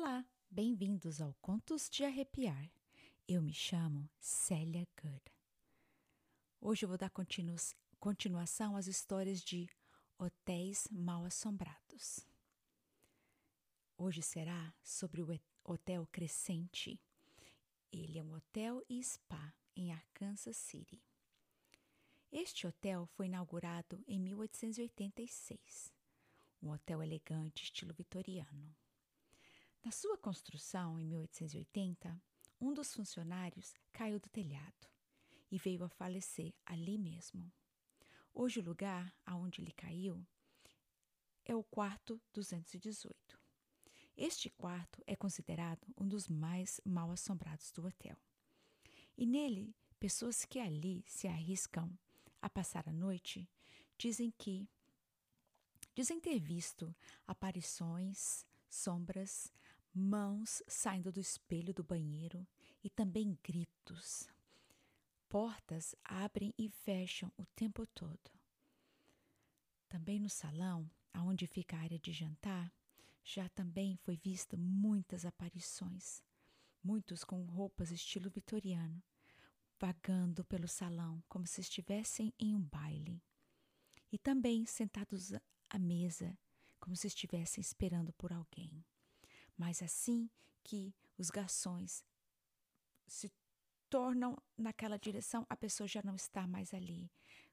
Olá, 0.00 0.24
bem-vindos 0.48 1.20
ao 1.20 1.34
Contos 1.42 1.90
de 1.90 2.04
Arrepiar. 2.04 2.70
Eu 3.26 3.42
me 3.42 3.52
chamo 3.52 4.08
Célia 4.20 4.86
Good. 5.02 5.24
Hoje 6.60 6.84
eu 6.84 6.88
vou 6.88 6.96
dar 6.96 7.10
continu 7.10 7.56
continuação 7.98 8.76
às 8.76 8.86
histórias 8.86 9.40
de 9.40 9.68
Hotéis 10.16 10.86
Mal 10.88 11.24
Assombrados. 11.24 12.24
Hoje 13.96 14.22
será 14.22 14.72
sobre 14.84 15.20
o 15.20 15.40
Hotel 15.64 16.06
Crescente. 16.12 17.00
Ele 17.90 18.20
é 18.20 18.22
um 18.22 18.34
hotel 18.34 18.80
e 18.88 19.02
spa 19.02 19.52
em 19.74 19.92
Arkansas 19.92 20.56
City. 20.56 21.02
Este 22.30 22.68
hotel 22.68 23.04
foi 23.04 23.26
inaugurado 23.26 24.00
em 24.06 24.20
1886. 24.20 25.92
Um 26.62 26.70
hotel 26.70 27.02
elegante, 27.02 27.64
estilo 27.64 27.92
vitoriano. 27.92 28.76
Na 29.84 29.90
sua 29.90 30.18
construção, 30.18 30.98
em 30.98 31.06
1880, 31.06 32.20
um 32.60 32.74
dos 32.74 32.92
funcionários 32.92 33.74
caiu 33.92 34.18
do 34.18 34.28
telhado 34.28 34.88
e 35.50 35.58
veio 35.58 35.84
a 35.84 35.88
falecer 35.88 36.52
ali 36.66 36.98
mesmo. 36.98 37.50
Hoje, 38.34 38.60
o 38.60 38.64
lugar 38.64 39.14
aonde 39.24 39.60
ele 39.60 39.72
caiu 39.72 40.26
é 41.44 41.54
o 41.54 41.62
quarto 41.62 42.20
218. 42.34 43.40
Este 44.16 44.50
quarto 44.50 45.02
é 45.06 45.14
considerado 45.14 45.86
um 45.96 46.06
dos 46.06 46.28
mais 46.28 46.80
mal 46.84 47.10
assombrados 47.10 47.70
do 47.72 47.86
hotel. 47.86 48.16
E 49.16 49.24
nele, 49.24 49.74
pessoas 49.98 50.44
que 50.44 50.58
ali 50.58 51.04
se 51.06 51.26
arriscam 51.26 51.90
a 52.42 52.50
passar 52.50 52.88
a 52.88 52.92
noite 52.92 53.48
dizem 53.96 54.30
que 54.30 54.68
dizem 55.94 56.20
ter 56.20 56.38
visto 56.38 56.94
aparições, 57.26 58.44
sombras, 58.68 59.52
mãos 59.94 60.62
saindo 60.66 61.10
do 61.10 61.20
espelho 61.20 61.74
do 61.74 61.82
banheiro 61.82 62.46
e 62.82 62.90
também 62.90 63.38
gritos. 63.42 64.28
Portas 65.28 65.94
abrem 66.04 66.54
e 66.56 66.68
fecham 66.68 67.32
o 67.36 67.44
tempo 67.54 67.86
todo. 67.86 68.30
Também 69.88 70.18
no 70.18 70.28
salão, 70.28 70.90
aonde 71.12 71.46
fica 71.46 71.76
a 71.76 71.80
área 71.80 71.98
de 71.98 72.12
jantar, 72.12 72.72
já 73.24 73.48
também 73.50 73.96
foi 73.96 74.16
vista 74.16 74.56
muitas 74.56 75.24
aparições, 75.24 76.22
muitos 76.82 77.24
com 77.24 77.44
roupas 77.44 77.90
estilo 77.90 78.30
vitoriano, 78.30 79.02
vagando 79.78 80.44
pelo 80.44 80.66
salão 80.66 81.22
como 81.28 81.46
se 81.46 81.60
estivessem 81.60 82.32
em 82.38 82.54
um 82.54 82.60
baile, 82.60 83.22
e 84.10 84.18
também 84.18 84.64
sentados 84.64 85.32
à 85.68 85.78
mesa, 85.78 86.38
como 86.80 86.96
se 86.96 87.06
estivessem 87.06 87.60
esperando 87.60 88.12
por 88.14 88.32
alguém. 88.32 88.84
Mas 89.58 89.82
assim 89.82 90.30
que 90.62 90.94
os 91.18 91.30
garçons 91.30 92.04
se 93.08 93.32
tornam 93.90 94.40
naquela 94.56 94.96
direção, 94.96 95.44
a 95.50 95.56
pessoa 95.56 95.88
já 95.88 96.00
não 96.02 96.14
está 96.14 96.46
mais 96.46 96.72
ali. 96.72 97.10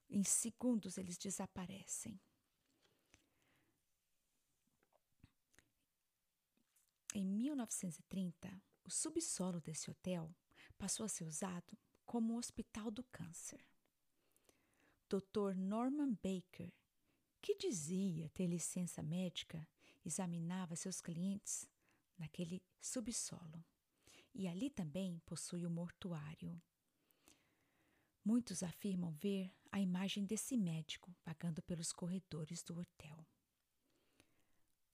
Em 0.08 0.23
segundos 0.23 1.00
eles 1.00 1.17
desaparecem. 1.17 2.22
Em 7.16 7.25
1930, 7.25 8.62
o 8.84 8.92
subsolo 8.92 9.59
desse 9.59 9.90
hotel 9.90 10.30
passou 10.78 11.06
a 11.06 11.09
ser 11.09 11.23
usado 11.23 11.75
como 12.06 12.34
um 12.34 12.38
hospital 12.38 12.92
do 12.92 13.03
câncer. 13.06 13.66
Dr. 15.09 15.56
Norman 15.56 16.14
Baker, 16.22 16.72
que 17.42 17.56
dizia 17.56 18.30
ter 18.30 18.45
licença 18.45 19.02
médica, 19.02 19.67
examinava 20.03 20.75
seus 20.75 21.00
clientes 21.02 21.67
naquele 22.17 22.61
subsolo. 22.80 23.63
E 24.34 24.47
ali 24.47 24.69
também 24.69 25.19
possui 25.25 25.66
o 25.66 25.69
um 25.69 25.73
mortuário. 25.73 26.62
Muitos 28.23 28.63
afirmam 28.63 29.12
ver 29.12 29.53
a 29.72 29.79
imagem 29.79 30.25
desse 30.25 30.57
médico 30.57 31.16
vagando 31.23 31.62
pelos 31.62 31.91
corredores 31.91 32.63
do 32.63 32.79
hotel. 32.79 33.25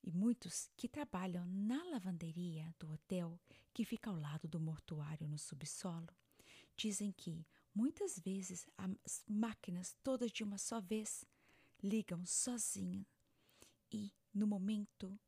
E 0.04 0.12
muitos 0.12 0.70
que 0.76 0.88
trabalham 0.88 1.46
na 1.46 1.84
lavanderia 1.86 2.74
do 2.80 2.92
hotel, 2.92 3.40
que 3.74 3.86
fica 3.86 4.10
ao 4.10 4.16
lado 4.16 4.48
do 4.48 4.60
mortuário 4.60 5.28
no 5.28 5.38
subsolo, 5.38 6.10
dizem 6.76 7.12
que 7.12 7.46
muitas 7.74 8.20
vezes 8.20 8.68
as 8.78 9.24
máquinas, 9.28 9.96
todas 10.04 10.32
de 10.32 10.44
uma 10.44 10.58
só 10.58 10.82
vez, 10.82 11.24
ligam 11.82 12.26
sozinhas 12.26 13.06
e 13.92 14.12
no 14.34 14.48
momento, 14.48 15.20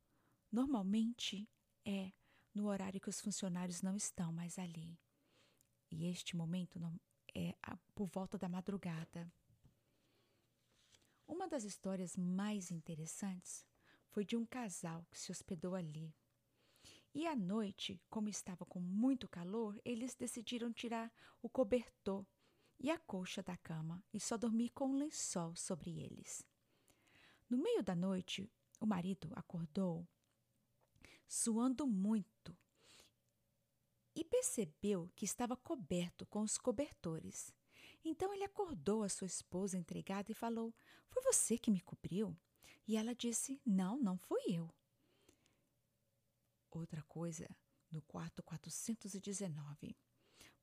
normalmente 0.50 1.48
é 1.84 2.12
no 2.54 2.66
horário 2.68 3.00
que 3.00 3.08
os 3.08 3.20
funcionários 3.20 3.82
não 3.82 3.96
estão 3.96 4.32
mais 4.32 4.58
ali. 4.58 4.98
E 5.90 6.06
este 6.06 6.36
momento 6.36 6.78
não, 6.78 6.98
é 7.34 7.54
por 7.94 8.06
volta 8.06 8.38
da 8.38 8.48
madrugada. 8.48 9.30
Uma 11.26 11.48
das 11.48 11.64
histórias 11.64 12.16
mais 12.16 12.70
interessantes 12.70 13.66
foi 14.08 14.24
de 14.24 14.36
um 14.36 14.46
casal 14.46 15.06
que 15.10 15.18
se 15.18 15.32
hospedou 15.32 15.74
ali. 15.74 16.14
E 17.14 17.26
à 17.26 17.34
noite, 17.34 18.00
como 18.10 18.28
estava 18.28 18.64
com 18.66 18.80
muito 18.80 19.28
calor, 19.28 19.80
eles 19.84 20.14
decidiram 20.14 20.72
tirar 20.72 21.12
o 21.40 21.48
cobertor 21.48 22.26
e 22.78 22.90
a 22.90 22.98
colcha 22.98 23.42
da 23.42 23.56
cama 23.56 24.04
e 24.12 24.20
só 24.20 24.36
dormir 24.36 24.70
com 24.70 24.88
um 24.88 24.96
lençol 24.96 25.54
sobre 25.54 25.98
eles. 26.00 26.44
No 27.48 27.56
meio 27.56 27.82
da 27.82 27.94
noite, 27.94 28.50
o 28.80 28.86
marido 28.86 29.30
acordou 29.34 30.06
suando 31.26 31.86
muito, 31.86 32.56
e 34.14 34.22
percebeu 34.24 35.10
que 35.16 35.24
estava 35.24 35.56
coberto 35.56 36.24
com 36.26 36.42
os 36.42 36.56
cobertores. 36.56 37.52
Então 38.04 38.32
ele 38.32 38.44
acordou 38.44 39.02
a 39.02 39.08
sua 39.08 39.26
esposa 39.26 39.76
entregada 39.76 40.30
e 40.30 40.34
falou: 40.34 40.72
Foi 41.08 41.22
você 41.22 41.58
que 41.58 41.70
me 41.70 41.80
cobriu? 41.80 42.36
E 42.86 42.96
ela 42.96 43.14
disse: 43.14 43.60
Não, 43.64 43.98
não 44.00 44.16
fui 44.16 44.40
eu. 44.48 44.72
Outra 46.70 47.02
coisa, 47.02 47.48
no 47.90 48.02
quarto 48.02 48.42
419. 48.42 49.96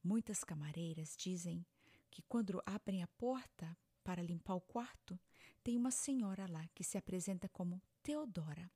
Muitas 0.03 0.44
camareiras 0.44 1.16
dizem 1.17 1.66
que 2.09 2.21
quando 2.23 2.61
abrem 2.66 3.03
a 3.03 3.07
porta 3.07 3.77
para 4.03 4.23
limpar 4.23 4.55
o 4.55 4.61
quarto, 4.61 5.19
tem 5.63 5.77
uma 5.77 5.91
senhora 5.91 6.47
lá 6.50 6.67
que 6.73 6.83
se 6.83 6.97
apresenta 6.97 7.47
como 7.47 7.81
Teodora 8.01 8.69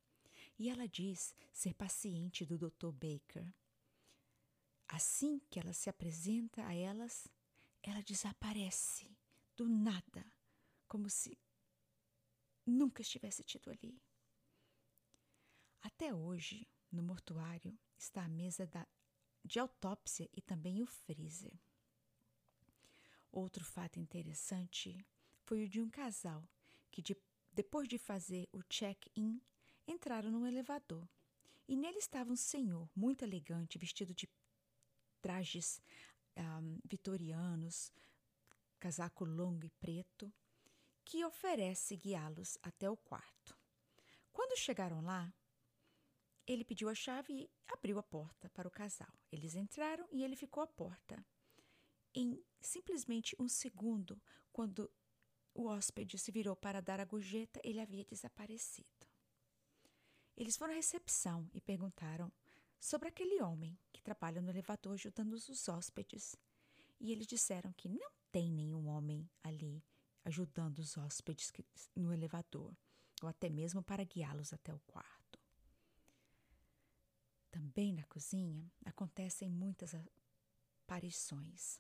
e 0.58 0.70
ela 0.70 0.88
diz 0.88 1.34
ser 1.52 1.74
paciente 1.74 2.46
do 2.46 2.58
Dr. 2.58 2.92
Baker. 2.92 3.54
Assim 4.88 5.40
que 5.50 5.60
ela 5.60 5.74
se 5.74 5.90
apresenta 5.90 6.66
a 6.66 6.74
elas, 6.74 7.28
ela 7.82 8.02
desaparece 8.02 9.10
do 9.56 9.68
nada, 9.68 10.26
como 10.88 11.10
se 11.10 11.38
nunca 12.66 13.02
estivesse 13.02 13.44
tido 13.44 13.70
ali. 13.70 14.02
Até 15.82 16.14
hoje, 16.14 16.68
no 16.92 17.04
mortuário, 17.04 17.78
está 17.98 18.24
a 18.24 18.30
mesa 18.30 18.66
da, 18.66 18.88
de 19.44 19.60
autópsia 19.60 20.30
e 20.34 20.42
também 20.42 20.82
o 20.82 20.88
freezer. 20.88 21.54
Outro 23.32 23.64
fato 23.64 24.00
interessante 24.00 25.06
foi 25.44 25.64
o 25.64 25.70
de 25.70 25.82
um 25.82 25.90
casal 25.90 26.48
que, 26.90 27.02
de, 27.02 27.16
depois 27.52 27.88
de 27.88 27.98
fazer 27.98 28.48
o 28.52 28.64
check-in, 28.64 29.42
entraram 29.88 30.32
no 30.32 30.46
elevador 30.46 31.08
e 31.68 31.76
nele 31.76 31.98
estava 31.98 32.32
um 32.32 32.36
senhor 32.36 32.90
muito 32.96 33.24
elegante, 33.24 33.78
vestido 33.78 34.14
de 34.14 34.30
trajes 35.22 35.82
um, 36.38 36.80
vitorianos, 36.86 37.92
casaco 38.80 39.26
longo 39.26 39.66
e 39.66 39.70
preto, 39.70 40.32
que 41.04 41.24
oferece 41.24 41.96
guiá-los 41.96 42.58
até 42.62 42.90
o 42.90 42.98
quarto. 42.98 43.58
Quando 44.32 44.58
chegaram 44.58 45.02
lá, 45.02 45.34
ele 46.46 46.64
pediu 46.64 46.90
a 46.90 46.96
chave 46.96 47.34
e 47.34 47.50
abriu 47.68 47.98
a 47.98 48.04
porta 48.04 48.50
para 48.50 48.68
o 48.68 48.72
casal. 48.72 49.12
Eles 49.32 49.56
entraram 49.56 50.08
e 50.12 50.24
ele 50.24 50.36
ficou 50.36 50.62
à 50.62 50.68
porta. 50.68 51.26
Em 52.14 52.44
simplesmente 52.62 53.36
um 53.40 53.48
segundo, 53.48 54.22
quando 54.52 54.92
o 55.54 55.66
hóspede 55.66 56.18
se 56.18 56.32
virou 56.32 56.56
para 56.56 56.82
dar 56.82 57.00
a 57.00 57.06
gorjeta, 57.06 57.60
ele 57.64 57.80
havia 57.80 58.04
desaparecido. 58.04 59.15
Eles 60.38 60.58
foram 60.58 60.74
à 60.74 60.76
recepção 60.76 61.50
e 61.54 61.62
perguntaram 61.62 62.32
sobre 62.80 63.08
aquele 63.08 63.42
homem 63.42 63.78
que 63.92 64.02
trabalha 64.02 64.42
no 64.42 64.50
elevador 64.50 64.94
ajudando 64.94 65.34
os 65.34 65.70
hóspedes. 65.70 66.36
E 67.00 67.12
eles 67.12 67.26
disseram 67.26 67.72
que 67.74 67.88
não 67.88 68.12
tem 68.32 68.52
nenhum 68.52 68.88
homem 68.88 69.30
ali 69.44 69.84
ajudando 70.24 70.80
os 70.80 70.98
hóspedes 70.98 71.54
no 71.96 72.12
elevador, 72.12 72.76
ou 73.22 73.30
até 73.30 73.50
mesmo 73.50 73.82
para 73.82 74.04
guiá-los 74.04 74.52
até 74.52 74.74
o 74.74 74.80
quarto. 74.88 75.40
Também 77.52 77.94
na 77.94 78.04
cozinha 78.04 78.70
acontecem 78.84 79.50
muitas 79.50 79.94
aparições. 80.84 81.80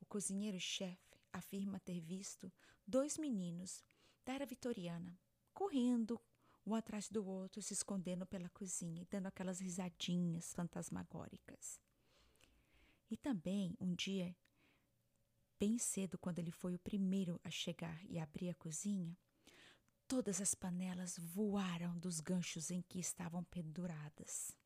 O 0.00 0.06
cozinheiro-chefe 0.06 1.18
afirma 1.32 1.80
ter 1.80 2.00
visto 2.00 2.52
dois 2.86 3.18
meninos 3.18 3.82
da 4.24 4.34
era 4.34 4.46
vitoriana 4.46 5.18
correndo 5.52 6.20
um 6.70 6.74
atrás 6.74 7.08
do 7.08 7.26
outro, 7.26 7.60
se 7.60 7.72
escondendo 7.72 8.24
pela 8.24 8.48
cozinha 8.50 9.02
e 9.02 9.06
dando 9.06 9.26
aquelas 9.26 9.60
risadinhas 9.60 10.52
fantasmagóricas. 10.54 11.80
E 13.10 13.16
também, 13.16 13.76
um 13.80 13.94
dia, 13.94 14.36
bem 15.58 15.78
cedo, 15.78 16.16
quando 16.16 16.38
ele 16.38 16.52
foi 16.52 16.74
o 16.74 16.78
primeiro 16.78 17.40
a 17.42 17.50
chegar 17.50 18.00
e 18.06 18.18
abrir 18.18 18.50
a 18.50 18.54
cozinha, 18.54 19.16
todas 20.06 20.40
as 20.40 20.54
panelas 20.54 21.18
voaram 21.18 21.98
dos 21.98 22.20
ganchos 22.20 22.70
em 22.70 22.82
que 22.82 23.00
estavam 23.00 23.42
penduradas. 23.44 24.56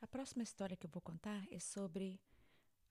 A 0.00 0.06
próxima 0.06 0.42
história 0.42 0.76
que 0.76 0.86
eu 0.86 0.90
vou 0.90 1.02
contar 1.02 1.46
é 1.50 1.58
sobre 1.58 2.20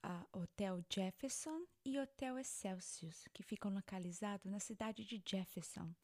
a 0.02 0.26
Hotel 0.32 0.84
Jefferson 0.88 1.66
e 1.84 1.98
Hotel 1.98 2.38
Excelsius, 2.38 3.28
que 3.32 3.42
ficam 3.42 3.72
localizados 3.72 4.50
na 4.50 4.58
cidade 4.58 5.04
de 5.04 5.22
Jefferson. 5.24 5.94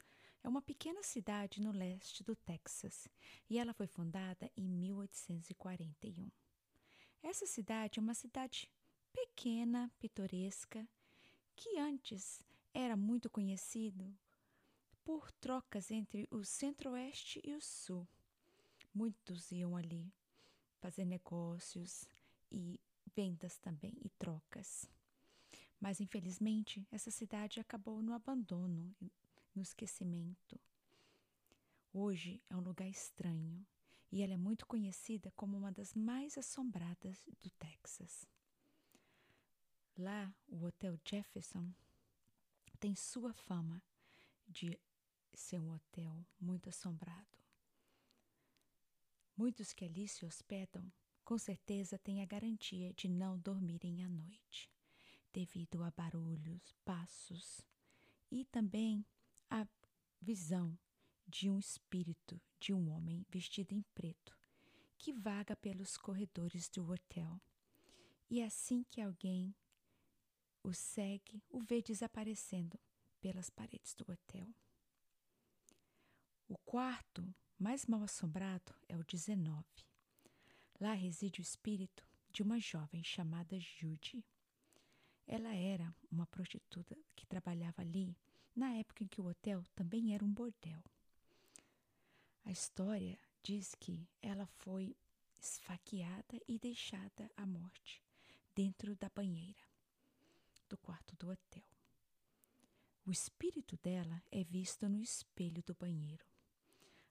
É 0.43 0.49
uma 0.49 0.63
pequena 0.63 1.03
cidade 1.03 1.61
no 1.61 1.73
leste 1.73 2.23
do 2.23 2.35
Texas 2.35 3.09
e 3.51 3.59
ela 3.59 3.75
foi 3.75 3.87
fundada 3.87 4.51
em 4.57 4.69
1841. 4.69 6.31
Essa 7.23 7.47
cidade 7.47 7.99
é 7.99 8.03
uma 8.03 8.15
cidade 8.15 8.71
pequena, 9.13 9.91
pitoresca, 9.99 10.89
que 11.57 11.79
antes 11.79 12.41
era 12.73 12.97
muito 12.97 13.29
conhecido 13.29 14.17
por 15.05 15.33
trocas 15.33 15.91
entre 15.91 16.29
o 16.31 16.45
centro-oeste 16.45 17.41
e 17.43 17.55
o 17.55 17.61
sul. 17.61 18.07
Muitos 18.95 19.51
iam 19.51 19.77
ali 19.77 20.13
fazer 20.81 21.05
negócios 21.05 22.07
e 22.51 22.79
vendas 23.15 23.59
também 23.59 23.95
e 24.05 24.09
trocas. 24.11 24.89
Mas 25.81 26.01
infelizmente 26.01 26.87
essa 26.91 27.11
cidade 27.11 27.61
acabou 27.61 28.03
no 28.03 28.13
abandono, 28.13 28.95
no 29.59 29.63
esquecimento. 29.63 30.57
Hoje 31.93 32.41
é 32.49 32.55
um 32.55 32.61
lugar 32.61 32.89
estranho 32.89 33.67
e 34.13 34.23
ela 34.23 34.35
é 34.35 34.37
muito 34.37 34.65
conhecida 34.65 35.33
como 35.33 35.59
uma 35.59 35.73
das 35.73 35.95
mais 35.95 36.39
assombradas 36.39 37.29
do 37.41 37.51
Texas. 37.51 38.25
Lá, 39.97 40.33
o 40.47 40.65
Hotel 40.65 40.97
Jefferson 41.05 41.75
tem 42.79 42.95
sua 42.95 43.35
fama 43.35 43.83
de 44.47 44.79
ser 45.35 45.59
um 45.59 45.75
hotel 45.75 46.25
muito 46.41 46.69
assombrado. 46.69 47.27
Muitos 49.37 49.73
que 49.73 49.85
ali 49.85 50.07
se 50.07 50.25
hospedam 50.25 50.89
com 51.25 51.37
certeza 51.37 51.99
têm 51.99 52.23
a 52.23 52.27
garantia 52.27 52.93
de 52.95 53.09
não 53.09 53.37
dormirem 53.37 54.05
à 54.05 54.09
noite, 54.09 54.71
devido 55.33 55.83
a 55.83 55.91
barulhos, 55.91 56.77
passos 56.85 57.67
e 58.31 58.45
também 58.45 59.05
a 59.51 59.67
visão 60.21 60.79
de 61.27 61.51
um 61.51 61.59
espírito 61.59 62.41
de 62.59 62.73
um 62.73 62.91
homem 62.91 63.25
vestido 63.31 63.75
em 63.75 63.83
preto 63.95 64.37
que 64.97 65.13
vaga 65.13 65.55
pelos 65.57 65.97
corredores 65.97 66.69
do 66.69 66.91
hotel. 66.91 67.41
E 68.29 68.43
assim 68.43 68.85
que 68.91 69.01
alguém 69.01 69.55
o 70.63 70.75
segue, 70.75 71.43
o 71.49 71.61
vê 71.61 71.81
desaparecendo 71.81 72.79
pelas 73.21 73.49
paredes 73.49 73.95
do 73.95 74.11
hotel. 74.11 74.49
O 76.49 76.59
quarto 76.59 77.35
mais 77.59 77.87
mal 77.87 78.03
assombrado 78.03 78.75
é 78.89 78.97
o 78.97 79.05
19. 79.05 79.65
Lá 80.81 80.93
reside 80.93 81.41
o 81.41 81.43
espírito 81.43 82.05
de 82.31 82.43
uma 82.43 82.59
jovem 82.59 83.03
chamada 83.03 83.59
Judy. 83.59 84.25
Ela 85.27 85.55
era 85.55 85.95
uma 86.11 86.27
prostituta 86.27 86.97
que 87.15 87.27
trabalhava 87.27 87.83
ali 87.83 88.17
na 88.59 88.75
época 88.75 89.05
em 89.05 89.07
que 89.07 89.21
o 89.21 89.27
hotel 89.27 89.63
também 89.75 90.15
era 90.15 90.25
um 90.25 90.33
bordel. 90.33 90.83
A 92.45 92.51
história 92.51 93.19
diz 93.43 93.75
que 93.75 94.09
ela 94.21 94.47
foi 94.47 94.97
esfaqueada 95.41 96.41
e 96.47 96.59
deixada 96.59 97.31
à 97.37 97.47
morte 97.47 98.03
dentro 98.55 98.97
da 98.97 99.09
banheira 99.09 99.63
do 100.69 100.77
quarto 100.77 101.15
do 101.17 101.31
hotel. 101.31 101.65
O 103.07 103.11
espírito 103.11 103.77
dela 103.79 104.23
é 104.31 104.45
visto 104.45 104.89
no 104.89 105.01
espelho 105.01 105.63
do 105.63 105.75
banheiro 105.75 106.27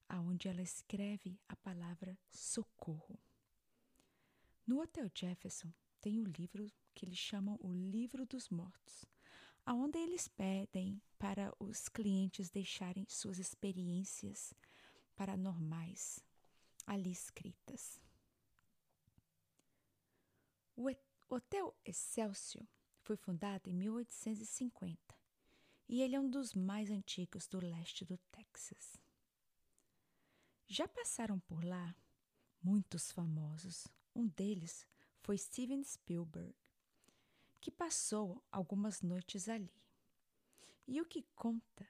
aonde 0.09 0.47
ela 0.47 0.61
escreve 0.61 1.39
a 1.47 1.55
palavra 1.55 2.17
socorro. 2.29 3.19
No 4.65 4.81
Hotel 4.81 5.09
Jefferson 5.13 5.71
tem 6.01 6.19
o 6.19 6.23
um 6.23 6.31
livro 6.31 6.71
que 6.93 7.05
eles 7.05 7.17
chamam 7.17 7.57
o 7.61 7.73
Livro 7.73 8.25
dos 8.25 8.49
Mortos, 8.49 9.05
aonde 9.67 9.99
eles 9.99 10.29
pedem 10.29 11.01
para 11.19 11.53
os 11.59 11.89
clientes 11.89 12.49
deixarem 12.49 13.05
suas 13.09 13.37
experiências 13.37 14.53
paranormais 15.13 16.23
ali 16.85 17.11
escritas. 17.11 17.99
O 20.73 20.89
Hotel 21.27 21.75
Excelsior 21.83 22.65
foi 23.01 23.17
fundado 23.17 23.69
em 23.69 23.73
1850 23.73 24.97
e 25.89 26.01
ele 26.01 26.15
é 26.15 26.19
um 26.19 26.29
dos 26.29 26.53
mais 26.53 26.89
antigos 26.89 27.45
do 27.45 27.59
leste 27.59 28.05
do 28.05 28.17
Texas. 28.31 28.95
Já 30.65 30.87
passaram 30.87 31.41
por 31.41 31.61
lá 31.65 31.93
muitos 32.63 33.11
famosos. 33.11 33.85
Um 34.15 34.27
deles 34.27 34.87
foi 35.19 35.37
Steven 35.37 35.83
Spielberg, 35.83 36.55
que 37.67 37.71
passou 37.71 38.41
algumas 38.49 39.01
noites 39.01 39.49
ali. 39.49 39.75
E 40.87 41.01
o 41.01 41.05
que 41.05 41.25
conta, 41.35 41.85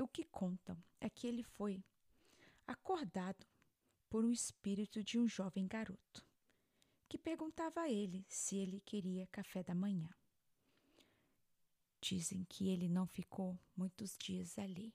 o 0.00 0.08
que 0.08 0.24
contam 0.24 0.82
é 0.98 1.10
que 1.10 1.26
ele 1.26 1.42
foi 1.42 1.84
acordado 2.66 3.46
por 4.08 4.24
um 4.24 4.32
espírito 4.32 5.04
de 5.04 5.18
um 5.18 5.28
jovem 5.28 5.66
garoto, 5.66 6.26
que 7.06 7.18
perguntava 7.18 7.82
a 7.82 7.90
ele 7.90 8.24
se 8.26 8.56
ele 8.56 8.80
queria 8.80 9.26
café 9.26 9.62
da 9.62 9.74
manhã. 9.74 10.08
Dizem 12.00 12.46
que 12.48 12.70
ele 12.70 12.88
não 12.88 13.06
ficou 13.06 13.60
muitos 13.76 14.16
dias 14.16 14.58
ali 14.58 14.94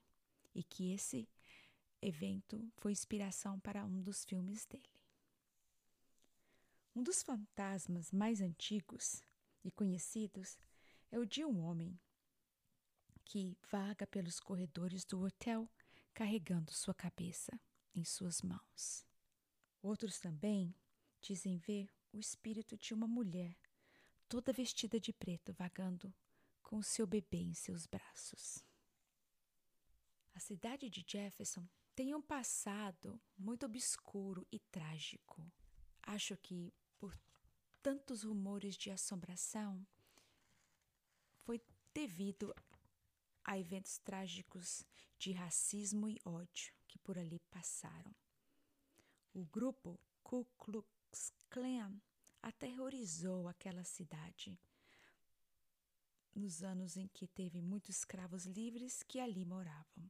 e 0.55 0.63
que 0.63 0.91
esse 0.91 1.29
evento 2.01 2.67
foi 2.77 2.91
inspiração 2.91 3.59
para 3.59 3.85
um 3.85 4.01
dos 4.01 4.25
filmes 4.25 4.65
dele. 4.65 4.89
Um 6.95 7.03
dos 7.03 7.21
fantasmas 7.21 8.11
mais 8.11 8.41
antigos 8.41 9.23
e 9.63 9.71
conhecidos 9.71 10.57
é 11.11 11.19
o 11.19 11.25
de 11.25 11.43
um 11.43 11.59
homem 11.61 11.99
que 13.25 13.57
vaga 13.69 14.05
pelos 14.07 14.39
corredores 14.39 15.05
do 15.05 15.21
hotel 15.21 15.69
carregando 16.13 16.71
sua 16.71 16.93
cabeça 16.93 17.59
em 17.93 18.03
suas 18.03 18.41
mãos. 18.41 19.05
Outros 19.81 20.19
também 20.19 20.75
dizem 21.21 21.57
ver 21.57 21.89
o 22.11 22.19
espírito 22.19 22.77
de 22.77 22.93
uma 22.93 23.07
mulher 23.07 23.57
toda 24.27 24.53
vestida 24.53 24.99
de 24.99 25.11
preto 25.11 25.53
vagando 25.53 26.13
com 26.61 26.77
o 26.77 26.83
seu 26.83 27.05
bebê 27.05 27.39
em 27.39 27.53
seus 27.53 27.85
braços. 27.85 28.63
A 30.33 30.39
cidade 30.39 30.89
de 30.89 31.03
Jefferson 31.05 31.67
tem 31.93 32.15
um 32.15 32.21
passado 32.21 33.21
muito 33.37 33.65
obscuro 33.65 34.47
e 34.51 34.59
trágico. 34.59 35.51
Acho 36.01 36.37
que 36.37 36.73
por 36.97 37.17
tantos 37.81 38.23
rumores 38.23 38.75
de 38.75 38.91
assombração 38.91 39.85
foi 41.43 41.61
devido 41.93 42.53
a 43.43 43.57
eventos 43.57 43.97
trágicos 43.97 44.85
de 45.17 45.31
racismo 45.31 46.07
e 46.07 46.19
ódio 46.23 46.73
que 46.87 46.97
por 46.99 47.17
ali 47.17 47.39
passaram. 47.49 48.15
O 49.33 49.45
grupo 49.45 49.99
Ku 50.23 50.45
Klux 50.57 51.33
Klan 51.49 51.99
aterrorizou 52.41 53.47
aquela 53.47 53.83
cidade 53.83 54.59
nos 56.33 56.63
anos 56.63 56.95
em 56.95 57.07
que 57.07 57.27
teve 57.27 57.61
muitos 57.61 57.97
escravos 57.97 58.45
livres 58.45 59.03
que 59.03 59.19
ali 59.19 59.45
moravam. 59.45 60.09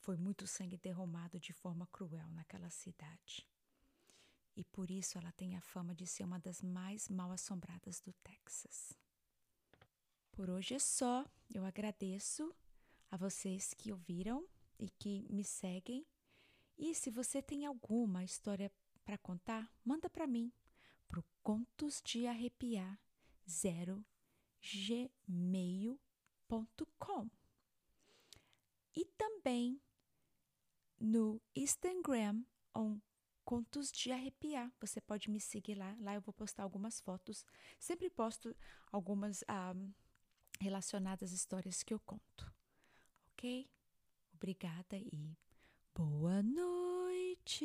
Foi 0.00 0.16
muito 0.16 0.46
sangue 0.46 0.76
derramado 0.76 1.38
de 1.38 1.52
forma 1.52 1.86
cruel 1.86 2.30
naquela 2.32 2.70
cidade. 2.70 3.46
E 4.56 4.64
por 4.64 4.90
isso 4.90 5.18
ela 5.18 5.32
tem 5.32 5.56
a 5.56 5.60
fama 5.60 5.94
de 5.94 6.06
ser 6.06 6.24
uma 6.24 6.38
das 6.38 6.62
mais 6.62 7.08
mal 7.08 7.32
assombradas 7.32 8.00
do 8.00 8.12
Texas. 8.12 8.92
Por 10.30 10.48
hoje 10.50 10.74
é 10.74 10.78
só. 10.78 11.26
Eu 11.52 11.64
agradeço 11.64 12.54
a 13.10 13.16
vocês 13.16 13.74
que 13.74 13.92
ouviram 13.92 14.46
e 14.78 14.88
que 14.90 15.26
me 15.30 15.44
seguem. 15.44 16.06
E 16.76 16.94
se 16.94 17.10
você 17.10 17.40
tem 17.42 17.66
alguma 17.66 18.24
história 18.24 18.70
para 19.04 19.18
contar, 19.18 19.72
manda 19.84 20.08
para 20.08 20.26
mim 20.26 20.52
pro 21.06 21.24
contos 21.42 22.02
de 22.04 22.26
arrepiar 22.26 22.98
0 23.48 24.04
gmail.com. 24.60 25.10
E 28.96 29.04
também 29.16 29.80
no 30.98 31.40
Instagram 31.54 32.44
on 32.74 32.98
Contos 33.44 33.92
de 33.92 34.10
Arrepiar. 34.10 34.72
Você 34.80 35.00
pode 35.00 35.30
me 35.30 35.40
seguir 35.40 35.74
lá. 35.74 35.96
Lá 36.00 36.14
eu 36.14 36.20
vou 36.20 36.32
postar 36.32 36.62
algumas 36.62 37.00
fotos. 37.00 37.44
Sempre 37.78 38.08
posto 38.08 38.56
algumas 38.90 39.44
ah, 39.46 39.74
relacionadas 40.60 41.30
às 41.30 41.38
histórias 41.38 41.82
que 41.82 41.92
eu 41.92 42.00
conto. 42.00 42.52
Ok? 43.32 43.68
obrigada 44.44 44.98
e 44.98 45.38
boa 45.94 46.42
noite. 46.42 47.64